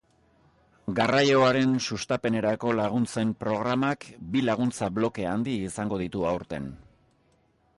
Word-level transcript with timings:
Garraioaren 0.99 1.75
sustapenerako 1.87 2.71
laguntzen 2.79 3.33
programak 3.43 4.07
bi 4.37 4.43
laguntza-bloke 4.47 5.29
handi 5.33 5.55
izango 5.67 6.01
ditu 6.05 6.25
aurten. 6.31 6.73